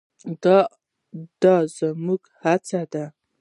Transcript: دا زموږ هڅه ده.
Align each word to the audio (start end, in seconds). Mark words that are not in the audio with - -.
دا 1.41 1.53
زموږ 1.77 2.21
هڅه 2.43 2.81
ده. 2.91 3.05